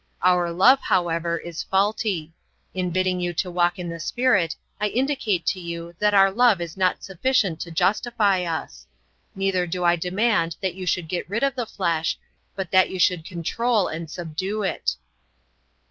[0.23, 2.33] Our love, however, is faulty.
[2.73, 6.59] In bidding you to walk in the Spirit I indicate to you that our love
[6.59, 8.87] is not sufficient to justify us.
[9.35, 12.17] Neither do I demand that you should get rid of the flesh,
[12.55, 14.95] but that you should control and subdue it."